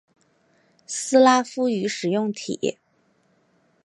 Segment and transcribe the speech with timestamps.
[0.87, 2.79] 斯拉夫语使用体。